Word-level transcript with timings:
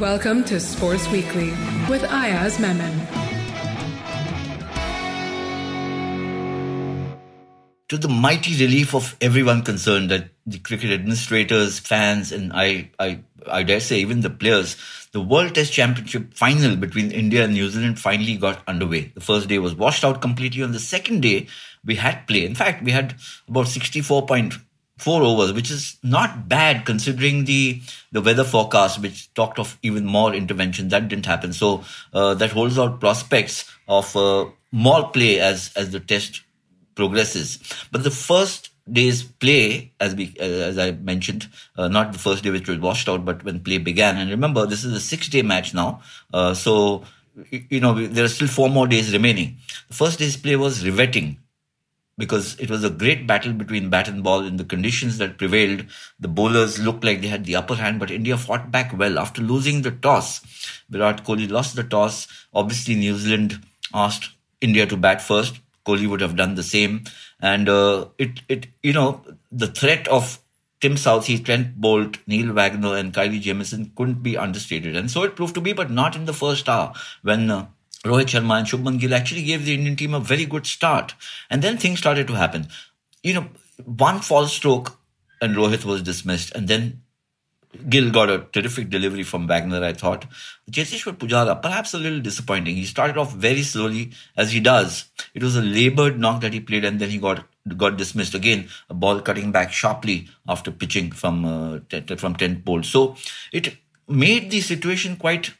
Welcome 0.00 0.44
to 0.44 0.58
Sports 0.58 1.06
Weekly 1.10 1.50
with 1.90 2.02
Ayaz 2.04 2.58
Memon. 2.58 3.06
To 7.90 7.98
the 7.98 8.08
mighty 8.08 8.64
relief 8.64 8.94
of 8.94 9.14
everyone 9.20 9.60
concerned, 9.60 10.10
that 10.10 10.30
the 10.46 10.58
cricket 10.58 10.90
administrators, 10.90 11.78
fans, 11.78 12.32
and 12.32 12.50
I, 12.54 12.90
I, 12.98 13.20
I 13.46 13.62
dare 13.62 13.80
say 13.80 13.98
even 13.98 14.22
the 14.22 14.30
players, 14.30 14.78
the 15.12 15.20
World 15.20 15.54
Test 15.54 15.70
Championship 15.70 16.32
final 16.32 16.76
between 16.76 17.10
India 17.10 17.44
and 17.44 17.52
New 17.52 17.68
Zealand 17.68 18.00
finally 18.00 18.36
got 18.36 18.66
underway. 18.66 19.12
The 19.14 19.20
first 19.20 19.50
day 19.50 19.58
was 19.58 19.74
washed 19.74 20.02
out 20.02 20.22
completely. 20.22 20.62
On 20.62 20.72
the 20.72 20.80
second 20.80 21.20
day, 21.20 21.48
we 21.84 21.96
had 21.96 22.26
play. 22.26 22.46
In 22.46 22.54
fact, 22.54 22.82
we 22.82 22.92
had 22.92 23.16
about 23.46 23.66
64.4 25.00 25.20
overs, 25.22 25.52
which 25.52 25.70
is 25.70 25.96
not 26.02 26.48
bad 26.48 26.84
considering 26.84 27.44
the 27.44 27.80
the 28.12 28.20
weather 28.20 28.44
forecast, 28.44 29.00
which 29.00 29.32
talked 29.34 29.58
of 29.58 29.78
even 29.82 30.04
more 30.04 30.34
intervention. 30.34 30.88
That 30.88 31.08
didn't 31.08 31.26
happen. 31.26 31.52
So 31.52 31.84
uh, 32.12 32.34
that 32.34 32.50
holds 32.50 32.78
out 32.78 33.00
prospects 33.00 33.70
of 33.88 34.14
uh, 34.16 34.46
more 34.72 35.08
play 35.10 35.40
as 35.40 35.72
as 35.76 35.90
the 35.90 36.00
test 36.00 36.42
progresses. 36.94 37.58
But 37.90 38.04
the 38.04 38.10
first 38.10 38.70
day's 38.90 39.22
play, 39.22 39.92
as 40.00 40.14
we 40.14 40.36
as 40.38 40.78
I 40.78 40.92
mentioned, 40.92 41.48
uh, 41.76 41.88
not 41.88 42.12
the 42.12 42.18
first 42.18 42.42
day 42.44 42.50
which 42.50 42.68
was 42.68 42.78
washed 42.78 43.08
out, 43.08 43.24
but 43.24 43.44
when 43.44 43.60
play 43.60 43.78
began. 43.78 44.16
And 44.16 44.30
remember, 44.30 44.66
this 44.66 44.84
is 44.84 44.92
a 44.92 45.00
six-day 45.00 45.42
match 45.42 45.74
now, 45.74 46.02
uh, 46.32 46.54
so 46.54 47.04
you 47.50 47.80
know 47.80 47.94
there 48.06 48.24
are 48.24 48.28
still 48.28 48.48
four 48.48 48.68
more 48.68 48.86
days 48.86 49.12
remaining. 49.12 49.56
The 49.88 49.94
first 49.94 50.18
day's 50.18 50.36
play 50.36 50.56
was 50.56 50.84
riveting 50.84 51.38
because 52.20 52.56
it 52.60 52.70
was 52.70 52.84
a 52.84 52.90
great 52.90 53.26
battle 53.26 53.52
between 53.52 53.88
bat 53.88 54.06
and 54.06 54.22
ball 54.22 54.44
in 54.44 54.58
the 54.58 54.64
conditions 54.64 55.16
that 55.18 55.38
prevailed. 55.38 55.86
The 56.20 56.28
bowlers 56.28 56.78
looked 56.78 57.02
like 57.02 57.22
they 57.22 57.28
had 57.28 57.46
the 57.46 57.56
upper 57.56 57.74
hand, 57.74 57.98
but 57.98 58.10
India 58.10 58.36
fought 58.36 58.70
back 58.70 58.96
well 58.96 59.18
after 59.18 59.40
losing 59.40 59.80
the 59.82 59.90
toss. 59.90 60.40
Virat 60.90 61.24
Kohli 61.24 61.50
lost 61.50 61.74
the 61.76 61.82
toss. 61.82 62.28
Obviously, 62.52 62.94
New 62.94 63.16
Zealand 63.16 63.60
asked 63.94 64.30
India 64.60 64.86
to 64.86 64.96
bat 64.96 65.22
first. 65.22 65.58
Kohli 65.86 66.06
would 66.06 66.20
have 66.20 66.36
done 66.36 66.54
the 66.54 66.62
same. 66.62 67.04
And 67.40 67.68
uh, 67.68 68.08
it, 68.18 68.42
it, 68.48 68.66
you 68.82 68.92
know, 68.92 69.24
the 69.50 69.68
threat 69.68 70.06
of 70.08 70.38
Tim 70.80 70.96
Southee, 70.96 71.42
Trent 71.42 71.80
Boult, 71.80 72.18
Neil 72.26 72.52
Wagner, 72.52 72.96
and 72.96 73.14
Kyle 73.14 73.32
Jamieson 73.32 73.92
couldn't 73.96 74.22
be 74.22 74.36
understated. 74.36 74.94
And 74.94 75.10
so 75.10 75.22
it 75.22 75.36
proved 75.36 75.54
to 75.54 75.60
be, 75.60 75.72
but 75.72 75.90
not 75.90 76.16
in 76.16 76.26
the 76.26 76.34
first 76.34 76.68
hour 76.68 76.92
when 77.22 77.50
uh, 77.50 77.66
Rohit 78.04 78.26
Sharma 78.26 78.58
and 78.58 78.66
Shubman 78.66 78.98
Gill 78.98 79.14
actually 79.14 79.42
gave 79.42 79.64
the 79.64 79.74
Indian 79.74 79.96
team 79.96 80.14
a 80.14 80.20
very 80.20 80.46
good 80.46 80.66
start. 80.66 81.14
And 81.50 81.62
then 81.62 81.76
things 81.76 81.98
started 81.98 82.26
to 82.28 82.34
happen. 82.34 82.68
You 83.22 83.34
know, 83.34 83.48
one 83.84 84.20
false 84.20 84.52
stroke 84.52 84.98
and 85.40 85.54
Rohit 85.54 85.84
was 85.84 86.02
dismissed. 86.02 86.54
And 86.54 86.68
then 86.68 87.02
Gill 87.88 88.10
got 88.10 88.28
a 88.30 88.46
terrific 88.52 88.90
delivery 88.90 89.22
from 89.22 89.46
Wagner, 89.46 89.84
I 89.84 89.92
thought. 89.92 90.26
Cheteshwar 90.70 91.16
Pujara, 91.16 91.60
perhaps 91.60 91.94
a 91.94 91.98
little 91.98 92.20
disappointing. 92.20 92.74
He 92.74 92.84
started 92.84 93.16
off 93.16 93.34
very 93.34 93.62
slowly, 93.62 94.12
as 94.36 94.52
he 94.52 94.60
does. 94.60 95.04
It 95.34 95.42
was 95.42 95.56
a 95.56 95.62
labored 95.62 96.18
knock 96.18 96.40
that 96.40 96.52
he 96.52 96.60
played, 96.60 96.84
and 96.84 96.98
then 96.98 97.10
he 97.10 97.18
got 97.18 97.46
got 97.76 97.96
dismissed 97.96 98.34
again. 98.34 98.68
A 98.88 98.94
ball 98.94 99.20
cutting 99.20 99.52
back 99.52 99.72
sharply 99.72 100.28
after 100.48 100.72
pitching 100.72 101.12
from 101.12 101.44
uh, 101.44 101.78
from 102.16 102.34
Trent 102.34 102.64
Boult. 102.64 102.86
So 102.86 103.16
it 103.52 103.76
made 104.08 104.50
the 104.50 104.60
situation 104.60 105.16
quite 105.16 105.52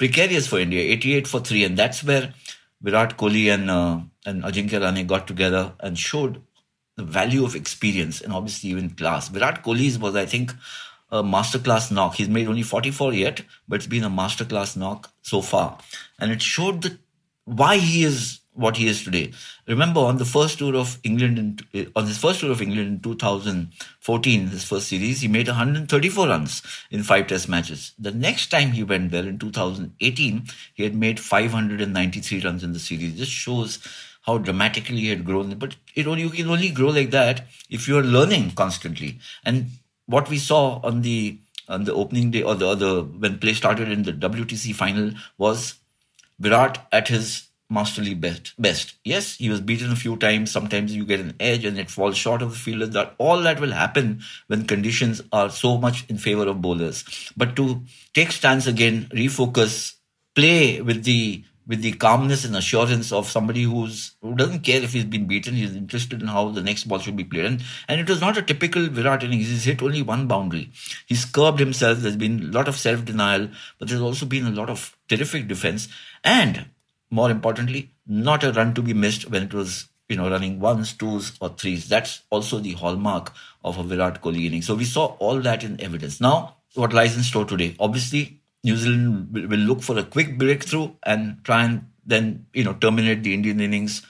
precarious 0.00 0.46
for 0.46 0.58
India. 0.58 0.80
88 0.80 1.28
for 1.28 1.40
three, 1.40 1.62
and 1.62 1.76
that's 1.76 2.02
where 2.02 2.32
Virat 2.80 3.18
Kohli 3.18 3.52
and 3.54 3.70
uh, 3.70 4.00
and 4.26 4.42
Ajinkya 4.42 4.80
Rahane 4.84 5.06
got 5.06 5.26
together 5.26 5.74
and 5.80 5.98
showed 5.98 6.42
the 6.96 7.04
value 7.04 7.44
of 7.44 7.54
experience 7.54 8.20
and 8.20 8.32
obviously 8.32 8.70
even 8.70 8.90
class. 8.90 9.28
Virat 9.28 9.62
Kohli's 9.62 9.98
was, 9.98 10.16
I 10.16 10.26
think 10.26 10.52
a 11.10 11.22
masterclass 11.22 11.90
knock. 11.90 12.14
He's 12.14 12.28
made 12.28 12.48
only 12.48 12.62
44 12.62 13.12
yet, 13.12 13.42
but 13.68 13.76
it's 13.76 13.86
been 13.86 14.04
a 14.04 14.10
masterclass 14.10 14.76
knock 14.76 15.10
so 15.22 15.42
far. 15.42 15.78
And 16.18 16.32
it 16.32 16.42
showed 16.42 16.82
the, 16.82 16.98
why 17.44 17.76
he 17.76 18.04
is 18.04 18.40
what 18.60 18.76
he 18.76 18.86
is 18.86 19.02
today. 19.02 19.32
Remember, 19.66 20.00
on 20.00 20.18
the 20.18 20.24
first 20.24 20.58
tour 20.58 20.76
of 20.76 20.98
England, 21.02 21.38
in, 21.38 21.58
eh, 21.74 21.86
on 21.96 22.06
his 22.06 22.18
first 22.18 22.40
tour 22.40 22.50
of 22.50 22.60
England 22.60 22.88
in 22.88 23.00
2014, 23.00 24.46
his 24.48 24.64
first 24.64 24.88
series, 24.88 25.20
he 25.20 25.28
made 25.28 25.48
134 25.48 26.28
runs 26.28 26.62
in 26.90 27.02
five 27.02 27.26
test 27.26 27.48
matches. 27.48 27.92
The 27.98 28.10
next 28.10 28.48
time 28.48 28.72
he 28.72 28.84
went 28.84 29.10
there 29.10 29.26
in 29.26 29.38
2018, 29.38 30.44
he 30.74 30.82
had 30.82 30.94
made 30.94 31.18
593 31.18 32.40
runs 32.40 32.62
in 32.62 32.72
the 32.72 32.78
series. 32.78 33.18
This 33.18 33.28
shows 33.28 33.78
how 34.22 34.38
dramatically 34.38 35.00
he 35.00 35.08
had 35.08 35.24
grown. 35.24 35.54
But 35.54 35.76
it 35.94 36.06
only, 36.06 36.22
you 36.22 36.30
can 36.30 36.48
only 36.48 36.70
grow 36.70 36.88
like 36.88 37.10
that 37.10 37.46
if 37.70 37.88
you 37.88 37.98
are 37.98 38.02
learning 38.02 38.52
constantly. 38.52 39.18
And 39.44 39.70
what 40.06 40.28
we 40.28 40.38
saw 40.38 40.80
on 40.82 41.02
the 41.02 41.38
on 41.68 41.84
the 41.84 41.94
opening 41.94 42.32
day 42.32 42.42
or 42.42 42.56
the, 42.56 42.66
or 42.66 42.74
the 42.74 43.02
when 43.04 43.38
play 43.38 43.54
started 43.54 43.88
in 43.88 44.02
the 44.02 44.12
WTC 44.12 44.74
final 44.74 45.12
was 45.38 45.74
Virat 46.40 46.84
at 46.90 47.08
his 47.08 47.49
masterly 47.70 48.14
best. 48.14 48.52
Best. 48.60 48.94
Yes, 49.04 49.36
he 49.36 49.48
was 49.48 49.60
beaten 49.60 49.92
a 49.92 49.96
few 49.96 50.16
times. 50.16 50.50
Sometimes 50.50 50.94
you 50.94 51.04
get 51.04 51.20
an 51.20 51.34
edge 51.40 51.64
and 51.64 51.78
it 51.78 51.90
falls 51.90 52.16
short 52.16 52.42
of 52.42 52.50
the 52.50 52.58
field. 52.58 52.82
And 52.82 52.92
that 52.94 53.14
all 53.18 53.40
that 53.42 53.60
will 53.60 53.72
happen 53.72 54.22
when 54.48 54.66
conditions 54.66 55.22
are 55.32 55.50
so 55.50 55.78
much 55.78 56.04
in 56.08 56.18
favor 56.18 56.48
of 56.48 56.60
bowlers. 56.60 57.04
But 57.36 57.56
to 57.56 57.82
take 58.12 58.32
stance 58.32 58.66
again, 58.66 59.08
refocus, 59.12 59.94
play 60.34 60.80
with 60.80 61.04
the 61.04 61.44
with 61.66 61.82
the 61.82 61.92
calmness 61.92 62.44
and 62.44 62.56
assurance 62.56 63.12
of 63.12 63.30
somebody 63.30 63.62
who's 63.62 64.16
who 64.22 64.34
doesn't 64.34 64.60
care 64.60 64.82
if 64.82 64.92
he's 64.92 65.04
been 65.04 65.28
beaten. 65.28 65.54
He's 65.54 65.76
interested 65.76 66.20
in 66.20 66.26
how 66.26 66.48
the 66.48 66.62
next 66.62 66.84
ball 66.84 66.98
should 66.98 67.16
be 67.16 67.22
played. 67.22 67.44
And, 67.44 67.62
and 67.86 68.00
it 68.00 68.08
was 68.08 68.20
not 68.20 68.36
a 68.36 68.42
typical 68.42 68.88
Virat 68.88 69.22
innings. 69.22 69.46
He's 69.48 69.64
hit 69.64 69.80
only 69.80 70.02
one 70.02 70.26
boundary. 70.26 70.72
He's 71.06 71.24
curbed 71.24 71.60
himself. 71.60 71.98
There's 71.98 72.16
been 72.16 72.40
a 72.40 72.52
lot 72.52 72.66
of 72.66 72.76
self 72.76 73.04
denial, 73.04 73.50
but 73.78 73.88
there's 73.88 74.00
also 74.00 74.26
been 74.26 74.46
a 74.46 74.50
lot 74.50 74.68
of 74.68 74.96
terrific 75.08 75.46
defense. 75.46 75.86
And 76.24 76.66
more 77.10 77.30
importantly, 77.30 77.90
not 78.06 78.44
a 78.44 78.52
run 78.52 78.74
to 78.74 78.82
be 78.82 78.94
missed 78.94 79.30
when 79.30 79.44
it 79.44 79.54
was 79.54 79.88
you 80.08 80.16
know 80.16 80.28
running 80.28 80.60
ones, 80.60 80.92
twos, 80.92 81.32
or 81.40 81.50
threes. 81.50 81.88
That's 81.88 82.22
also 82.30 82.58
the 82.58 82.72
hallmark 82.72 83.32
of 83.64 83.78
a 83.78 83.82
Virat 83.82 84.20
Kohli 84.20 84.46
inning. 84.46 84.62
So 84.62 84.74
we 84.74 84.84
saw 84.84 85.16
all 85.18 85.40
that 85.40 85.64
in 85.64 85.80
evidence. 85.80 86.20
Now, 86.20 86.56
what 86.74 86.92
lies 86.92 87.16
in 87.16 87.22
store 87.22 87.44
today? 87.44 87.76
Obviously, 87.78 88.40
New 88.64 88.76
Zealand 88.76 89.32
will, 89.32 89.58
look 89.58 89.82
for 89.82 89.98
a 89.98 90.02
quick 90.02 90.36
breakthrough 90.36 90.90
and 91.02 91.42
try 91.44 91.64
and 91.64 91.86
then 92.04 92.46
you 92.52 92.64
know 92.64 92.74
terminate 92.74 93.22
the 93.22 93.34
Indian 93.34 93.60
innings 93.60 94.02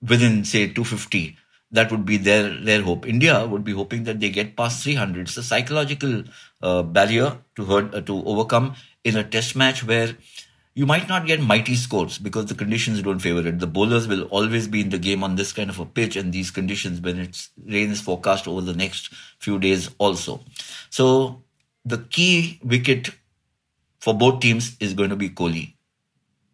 within 0.00 0.44
say 0.44 0.66
250. 0.66 1.36
That 1.70 1.90
would 1.90 2.06
be 2.06 2.16
their 2.16 2.48
their 2.64 2.82
hope. 2.82 3.06
India 3.06 3.46
would 3.46 3.64
be 3.64 3.72
hoping 3.72 4.04
that 4.04 4.20
they 4.20 4.30
get 4.30 4.56
past 4.56 4.82
300. 4.84 5.28
It's 5.28 5.36
a 5.36 5.42
psychological 5.42 6.24
uh, 6.62 6.82
barrier 6.82 7.36
to 7.56 7.64
hurt, 7.64 7.94
uh, 7.94 8.00
to 8.02 8.24
overcome 8.24 8.74
in 9.04 9.16
a 9.16 9.24
test 9.24 9.54
match 9.54 9.84
where 9.84 10.16
you 10.78 10.86
might 10.86 11.08
not 11.08 11.26
get 11.26 11.40
mighty 11.40 11.74
scores 11.74 12.18
because 12.18 12.46
the 12.46 12.54
conditions 12.54 13.02
don't 13.02 13.18
favor 13.18 13.44
it. 13.44 13.58
The 13.58 13.66
bowlers 13.66 14.06
will 14.06 14.22
always 14.26 14.68
be 14.68 14.80
in 14.80 14.90
the 14.90 14.98
game 15.00 15.24
on 15.24 15.34
this 15.34 15.52
kind 15.52 15.70
of 15.70 15.80
a 15.80 15.84
pitch 15.84 16.14
and 16.14 16.32
these 16.32 16.52
conditions 16.52 17.00
when 17.00 17.18
it's 17.18 17.50
rain 17.66 17.90
is 17.90 18.00
forecast 18.00 18.46
over 18.46 18.60
the 18.60 18.74
next 18.74 19.12
few 19.40 19.58
days 19.58 19.90
also. 19.98 20.40
So 20.88 21.42
the 21.84 21.98
key 21.98 22.60
wicket 22.62 23.10
for 23.98 24.14
both 24.14 24.38
teams 24.38 24.76
is 24.78 24.94
going 24.94 25.10
to 25.10 25.16
be 25.16 25.30
Kohli. 25.30 25.74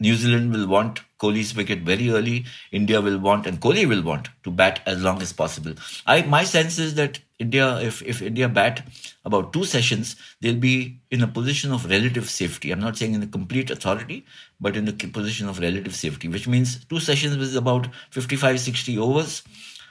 New 0.00 0.14
Zealand 0.14 0.52
will 0.52 0.66
want 0.66 1.00
Kohli's 1.20 1.54
wicket 1.54 1.80
very 1.80 2.10
early. 2.10 2.46
India 2.72 3.00
will 3.00 3.18
want, 3.18 3.46
and 3.46 3.60
Kohli 3.60 3.86
will 3.86 4.02
want 4.02 4.28
to 4.44 4.50
bat 4.50 4.80
as 4.86 5.02
long 5.02 5.20
as 5.20 5.32
possible. 5.32 5.74
I 6.06 6.22
my 6.22 6.44
sense 6.44 6.78
is 6.78 6.94
that 6.94 7.20
India, 7.38 7.78
if 7.80 8.02
if 8.02 8.22
India 8.22 8.48
bat 8.48 8.82
about 9.24 9.52
two 9.52 9.64
sessions, 9.64 10.16
they'll 10.40 10.54
be 10.54 10.98
in 11.10 11.22
a 11.22 11.26
position 11.26 11.72
of 11.72 11.88
relative 11.90 12.30
safety. 12.30 12.70
I'm 12.70 12.80
not 12.80 12.96
saying 12.96 13.14
in 13.14 13.22
a 13.22 13.26
complete 13.26 13.70
authority, 13.70 14.24
but 14.60 14.76
in 14.76 14.86
the 14.86 14.92
position 14.92 15.48
of 15.48 15.58
relative 15.58 15.94
safety, 15.94 16.28
which 16.28 16.48
means 16.48 16.84
two 16.86 17.00
sessions 17.00 17.36
with 17.36 17.54
about 17.56 17.88
55, 18.10 18.60
60 18.60 18.98
overs. 18.98 19.42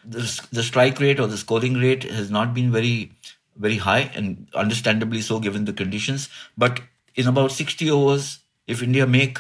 The, 0.05 0.47
the 0.51 0.63
strike 0.63 0.99
rate 0.99 1.19
or 1.19 1.27
the 1.27 1.37
scoring 1.37 1.73
rate 1.73 2.03
has 2.03 2.31
not 2.31 2.53
been 2.53 2.71
very 2.71 3.12
very 3.55 3.77
high, 3.77 4.09
and 4.15 4.47
understandably 4.55 5.21
so 5.21 5.39
given 5.39 5.65
the 5.65 5.73
conditions. 5.73 6.29
But 6.57 6.81
in 7.15 7.27
about 7.27 7.51
60 7.51 7.91
overs, 7.91 8.39
if 8.65 8.81
India 8.81 9.05
make 9.05 9.39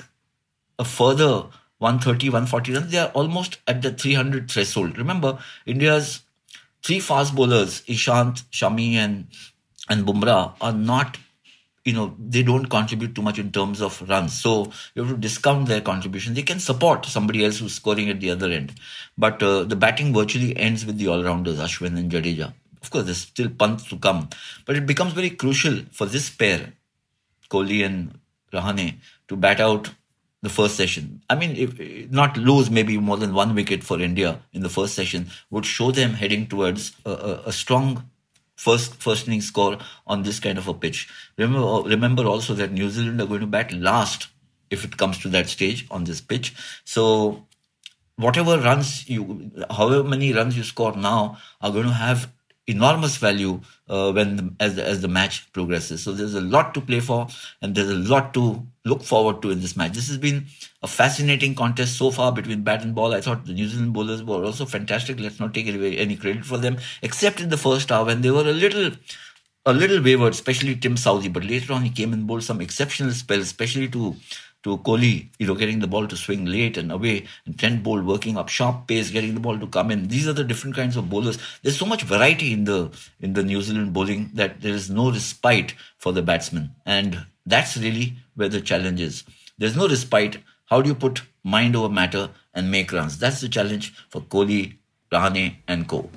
a 0.79 0.85
further 0.85 1.43
130, 1.79 2.29
140 2.29 2.73
runs, 2.73 2.91
they 2.91 2.97
are 2.97 3.09
almost 3.09 3.59
at 3.67 3.81
the 3.81 3.91
300 3.91 4.49
threshold. 4.49 4.97
Remember, 4.97 5.37
India's 5.65 6.23
three 6.83 6.99
fast 6.99 7.35
bowlers, 7.35 7.81
Ishant, 7.81 8.43
Shami, 8.51 8.93
and 8.93 9.27
and 9.89 10.05
Bumrah, 10.05 10.53
are 10.61 10.73
not, 10.73 11.17
you 11.83 11.93
know, 11.93 12.15
they 12.19 12.43
don't 12.43 12.67
contribute 12.67 13.15
too 13.15 13.23
much 13.23 13.39
in 13.39 13.51
terms 13.51 13.81
of 13.81 14.07
runs. 14.07 14.39
So 14.39 14.71
you 14.93 15.03
have 15.03 15.11
to 15.11 15.17
discount 15.17 15.67
their 15.67 15.81
contribution. 15.81 16.35
They 16.35 16.43
can 16.43 16.59
support 16.59 17.05
somebody 17.07 17.43
else 17.43 17.57
who's 17.57 17.73
scoring 17.73 18.09
at 18.09 18.19
the 18.19 18.29
other 18.29 18.51
end. 18.51 18.73
But 19.17 19.41
uh, 19.41 19.63
the 19.63 19.75
batting 19.75 20.13
virtually 20.13 20.55
ends 20.55 20.85
with 20.85 20.97
the 20.97 21.07
all 21.07 21.23
rounders, 21.23 21.57
Ashwin 21.57 21.97
and 21.97 22.11
Jadeja. 22.11 22.53
Of 22.83 22.91
course, 22.91 23.05
there's 23.05 23.21
still 23.21 23.49
punts 23.49 23.85
to 23.89 23.97
come. 23.97 24.29
But 24.65 24.75
it 24.75 24.85
becomes 24.85 25.13
very 25.13 25.31
crucial 25.31 25.81
for 25.91 26.05
this 26.05 26.29
pair 26.29 26.73
Kohli 27.49 27.83
and 27.83 28.19
Rahane 28.53 28.97
to 29.27 29.35
bat 29.35 29.59
out 29.59 29.89
the 30.41 30.49
first 30.49 30.75
session. 30.75 31.21
I 31.29 31.35
mean, 31.35 31.55
if 31.55 32.11
not 32.11 32.37
lose 32.37 32.69
maybe 32.69 32.97
more 32.97 33.17
than 33.17 33.33
one 33.33 33.55
wicket 33.55 33.83
for 33.83 33.99
India 33.99 34.39
in 34.53 34.61
the 34.61 34.69
first 34.69 34.95
session 34.95 35.27
would 35.49 35.65
show 35.65 35.91
them 35.91 36.13
heading 36.13 36.47
towards 36.47 36.93
a, 37.05 37.11
a, 37.11 37.41
a 37.47 37.51
strong 37.51 38.09
first 38.55 38.95
first 38.95 39.27
inning 39.27 39.41
score 39.41 39.77
on 40.07 40.23
this 40.23 40.39
kind 40.39 40.57
of 40.57 40.67
a 40.67 40.73
pitch. 40.73 41.09
Remember, 41.37 41.65
uh, 41.65 41.81
remember 41.81 42.25
also 42.25 42.53
that 42.53 42.71
New 42.71 42.89
Zealand 42.89 43.21
are 43.21 43.25
going 43.25 43.41
to 43.41 43.47
bat 43.47 43.73
last 43.73 44.27
if 44.69 44.83
it 44.85 44.97
comes 44.97 45.17
to 45.19 45.29
that 45.29 45.47
stage 45.47 45.87
on 45.89 46.03
this 46.03 46.21
pitch. 46.21 46.55
So 46.85 47.45
whatever 48.15 48.59
runs 48.59 49.09
you, 49.09 49.51
however 49.69 50.03
many 50.03 50.33
runs 50.33 50.57
you 50.57 50.63
score 50.63 50.95
now, 50.95 51.37
are 51.61 51.71
going 51.71 51.85
to 51.87 51.93
have 51.93 52.31
enormous 52.69 53.17
value 53.17 53.59
uh, 53.87 54.11
when 54.11 54.35
the, 54.35 54.53
as 54.59 54.75
the, 54.75 54.85
as 54.85 55.01
the 55.01 55.07
match 55.07 55.51
progresses. 55.53 56.03
So 56.03 56.11
there's 56.11 56.35
a 56.35 56.41
lot 56.41 56.73
to 56.75 56.81
play 56.81 56.99
for, 56.99 57.27
and 57.61 57.73
there's 57.73 57.89
a 57.89 57.95
lot 57.95 58.33
to 58.35 58.65
look 58.85 59.01
forward 59.03 59.41
to 59.41 59.51
in 59.51 59.61
this 59.61 59.75
match. 59.75 59.93
This 59.93 60.07
has 60.07 60.17
been 60.17 60.45
a 60.83 60.87
fascinating 60.87 61.55
contest 61.55 61.97
so 61.97 62.11
far 62.11 62.31
between 62.31 62.63
bat 62.63 62.83
and 62.83 62.93
ball. 62.93 63.13
I 63.13 63.21
thought 63.21 63.45
the 63.45 63.53
New 63.53 63.67
Zealand 63.67 63.93
bowlers 63.93 64.23
were 64.23 64.45
also 64.45 64.65
fantastic. 64.65 65.19
Let's 65.19 65.39
not 65.39 65.53
take 65.53 65.67
away 65.67 65.97
any 65.97 66.15
credit 66.15 66.45
for 66.45 66.57
them, 66.57 66.77
except 67.01 67.41
in 67.41 67.49
the 67.49 67.57
first 67.57 67.91
hour 67.91 68.05
when 68.05 68.21
they 68.21 68.31
were 68.31 68.47
a 68.47 68.53
little 68.53 68.91
a 69.65 69.73
little 69.73 70.01
wavered, 70.01 70.33
especially 70.33 70.75
Tim 70.75 70.95
Southee. 70.95 71.31
But 71.31 71.43
later 71.43 71.73
on, 71.73 71.83
he 71.83 71.89
came 71.89 72.13
and 72.13 72.25
bowled 72.25 72.43
some 72.43 72.61
exceptional 72.61 73.11
spells, 73.11 73.43
especially 73.43 73.89
to 73.89 74.15
to 74.63 74.77
Kohli, 74.79 75.29
you 75.39 75.47
know, 75.47 75.55
getting 75.55 75.79
the 75.79 75.87
ball 75.87 76.07
to 76.07 76.17
swing 76.17 76.45
late 76.45 76.77
and 76.77 76.91
away, 76.91 77.25
and 77.45 77.57
Trent 77.57 77.83
Boult 77.83 78.05
working 78.05 78.37
up 78.37 78.49
sharp 78.49 78.87
pace, 78.87 79.09
getting 79.09 79.33
the 79.33 79.39
ball 79.39 79.57
to 79.57 79.67
come 79.67 79.91
in. 79.91 80.07
These 80.07 80.27
are 80.27 80.33
the 80.33 80.43
different 80.43 80.75
kinds 80.75 80.97
of 80.97 81.09
bowlers. 81.09 81.37
There's 81.63 81.77
so 81.77 81.85
much 81.85 82.03
variety 82.03 82.51
in 82.53 82.65
the 82.65 82.91
in 83.19 83.33
the 83.33 83.43
New 83.43 83.61
Zealand 83.61 83.93
bowling 83.93 84.31
that 84.33 84.61
there 84.61 84.73
is 84.73 84.89
no 84.89 85.11
respite 85.11 85.75
for 85.97 86.11
the 86.11 86.21
batsman, 86.21 86.71
and 86.85 87.25
that's 87.45 87.77
really 87.77 88.17
where 88.35 88.49
the 88.49 88.61
challenge 88.61 89.01
is. 89.01 89.23
There's 89.57 89.75
no 89.75 89.87
respite. 89.87 90.37
How 90.65 90.81
do 90.81 90.89
you 90.89 90.95
put 90.95 91.23
mind 91.43 91.75
over 91.75 91.89
matter 91.89 92.29
and 92.53 92.69
make 92.69 92.91
runs? 92.91 93.17
That's 93.17 93.41
the 93.41 93.49
challenge 93.49 93.93
for 94.09 94.21
Kohli, 94.21 94.75
Rahane, 95.11 95.55
and 95.67 95.87
Co. 95.87 96.09